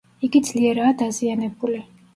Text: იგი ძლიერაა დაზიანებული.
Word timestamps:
იგი 0.27 0.39
ძლიერაა 0.47 0.95
დაზიანებული. 1.05 1.85